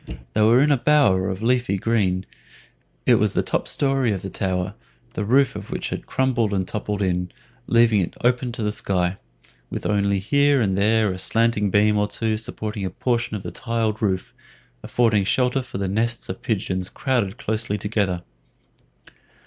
They 0.33 0.41
were 0.41 0.61
in 0.63 0.71
a 0.71 0.77
bower 0.79 1.29
of 1.29 1.43
leafy 1.43 1.77
green. 1.77 2.25
It 3.05 3.19
was 3.19 3.33
the 3.33 3.43
top 3.43 3.67
story 3.67 4.11
of 4.11 4.23
the 4.23 4.31
tower, 4.31 4.73
the 5.13 5.23
roof 5.23 5.55
of 5.55 5.69
which 5.69 5.89
had 5.89 6.07
crumbled 6.07 6.53
and 6.55 6.67
toppled 6.67 7.03
in, 7.03 7.31
leaving 7.67 7.99
it 8.01 8.15
open 8.23 8.51
to 8.53 8.63
the 8.63 8.71
sky, 8.71 9.17
with 9.69 9.85
only 9.85 10.17
here 10.17 10.59
and 10.59 10.75
there 10.75 11.11
a 11.13 11.19
slanting 11.19 11.69
beam 11.69 11.99
or 11.99 12.07
two 12.07 12.35
supporting 12.37 12.83
a 12.83 12.89
portion 12.89 13.35
of 13.35 13.43
the 13.43 13.51
tiled 13.51 14.01
roof, 14.01 14.33
affording 14.81 15.23
shelter 15.23 15.61
for 15.61 15.77
the 15.77 15.87
nests 15.87 16.27
of 16.29 16.37
the 16.37 16.41
pigeons 16.41 16.89
crowded 16.89 17.37
closely 17.37 17.77
together. 17.77 18.23